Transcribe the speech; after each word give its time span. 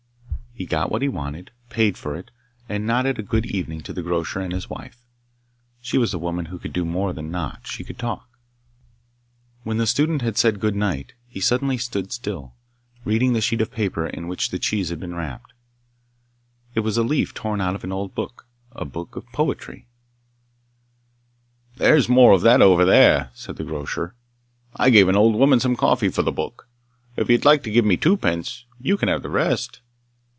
He 0.53 0.65
got 0.67 0.91
what 0.91 1.01
he 1.01 1.07
wanted, 1.07 1.49
paid 1.69 1.97
for 1.97 2.13
it, 2.15 2.29
and 2.67 2.85
nodded 2.85 3.17
a 3.17 3.23
good 3.23 3.45
evening 3.45 3.81
to 3.81 3.93
the 3.93 4.03
grocer 4.03 4.41
and 4.41 4.51
his 4.51 4.69
wife 4.69 5.01
(she 5.81 5.97
was 5.97 6.13
a 6.13 6.19
woman 6.19 6.47
who 6.47 6.59
could 6.59 6.73
do 6.73 6.83
more 6.83 7.13
than 7.13 7.31
nod; 7.31 7.59
she 7.63 7.85
could 7.85 7.97
talk). 7.97 8.29
When 9.63 9.77
the 9.77 9.87
student 9.87 10.21
had 10.21 10.37
said 10.37 10.59
good 10.59 10.75
night 10.75 11.13
he 11.25 11.39
suddenly 11.39 11.77
stood 11.77 12.11
still, 12.11 12.53
reading 13.05 13.31
the 13.31 13.39
sheet 13.41 13.61
of 13.61 13.71
paper 13.71 14.05
in 14.05 14.27
which 14.27 14.49
the 14.49 14.59
cheese 14.59 14.89
had 14.89 14.99
been 14.99 15.15
wrapped. 15.15 15.53
It 16.75 16.81
was 16.81 16.97
a 16.97 17.03
leaf 17.03 17.33
torn 17.33 17.59
out 17.61 17.73
of 17.73 17.85
an 17.85 17.93
old 17.93 18.13
book 18.13 18.45
a 18.73 18.83
book 18.83 19.15
of 19.15 19.25
poetry 19.31 19.87
'There's 21.77 22.09
more 22.09 22.33
of 22.33 22.41
that 22.41 22.61
over 22.61 22.83
there!' 22.83 23.31
said 23.33 23.55
the 23.55 23.63
grocer 23.63 24.15
'I 24.75 24.89
gave 24.89 25.07
an 25.07 25.15
old 25.15 25.33
woman 25.35 25.61
some 25.61 25.77
coffee 25.77 26.09
for 26.09 26.21
the 26.23 26.31
book. 26.31 26.67
If 27.15 27.29
you 27.29 27.37
like 27.37 27.63
to 27.63 27.71
give 27.71 27.85
me 27.85 27.95
twopence 27.97 28.65
you 28.81 28.95
can 28.97 29.07
have 29.09 29.23
the 29.23 29.29
rest. 29.29 29.79